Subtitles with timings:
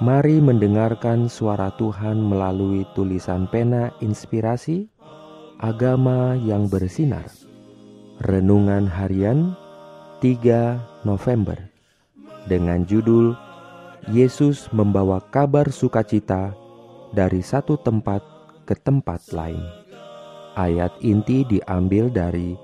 [0.00, 4.88] Mari mendengarkan suara Tuhan melalui tulisan pena inspirasi
[5.60, 7.28] agama yang bersinar.
[8.24, 9.52] Renungan harian
[10.24, 11.60] 3 November
[12.48, 13.36] dengan judul
[14.08, 16.56] Yesus membawa kabar sukacita
[17.12, 18.24] dari satu tempat
[18.64, 19.60] ke tempat lain.
[20.56, 22.56] Ayat inti diambil dari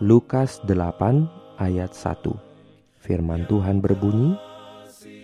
[0.00, 2.32] Lukas 8 ayat 1.
[2.96, 4.47] Firman Tuhan berbunyi,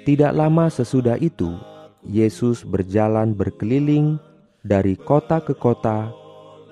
[0.05, 1.57] tidak lama sesudah itu,
[2.05, 4.21] Yesus berjalan berkeliling
[4.61, 6.12] dari kota ke kota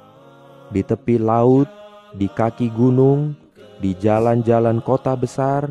[0.71, 1.84] Di tepi laut
[2.15, 3.35] di kaki gunung,
[3.83, 5.69] di jalan-jalan kota besar,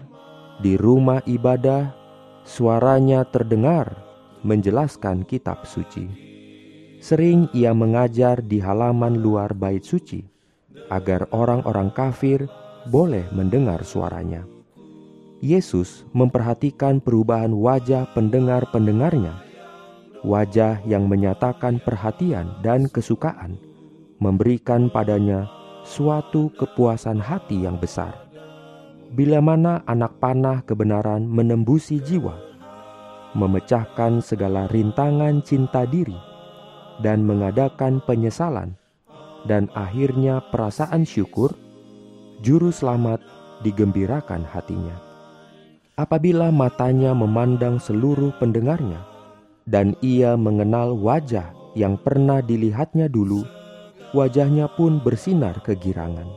[0.59, 1.95] di rumah ibadah,
[2.43, 3.95] suaranya terdengar
[4.43, 6.05] menjelaskan kitab suci.
[6.99, 10.23] Sering ia mengajar di halaman luar bait suci,
[10.91, 12.47] agar orang-orang kafir
[12.87, 14.43] boleh mendengar suaranya.
[15.43, 19.35] Yesus memperhatikan perubahan wajah pendengar-pendengarnya,
[20.23, 23.59] wajah yang menyatakan perhatian dan kesukaan,
[24.23, 25.51] memberikan padanya
[25.83, 28.15] suatu kepuasan hati yang besar.
[29.13, 32.33] Bila mana anak panah kebenaran menembusi jiwa,
[33.37, 36.17] memecahkan segala rintangan cinta diri,
[37.03, 38.73] dan mengadakan penyesalan,
[39.45, 41.53] dan akhirnya perasaan syukur,
[42.41, 43.21] juru selamat
[43.61, 44.97] digembirakan hatinya.
[45.93, 48.97] Apabila matanya memandang seluruh pendengarnya,
[49.69, 53.45] dan ia mengenal wajah yang pernah dilihatnya dulu,
[54.13, 56.29] wajahnya pun bersinar kegirangan.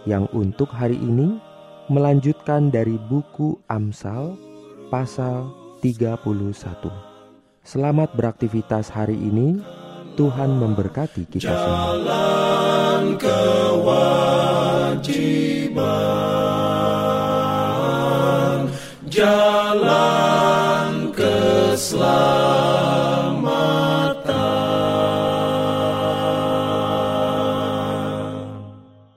[0.02, 1.38] yang untuk hari ini
[1.86, 4.34] melanjutkan dari buku Amsal
[4.90, 5.46] pasal
[5.78, 6.18] 31.
[7.62, 9.62] Selamat beraktivitas hari ini.
[10.18, 11.94] Tuhan memberkati kita semua.
[11.94, 14.08] Jalan kewajiban.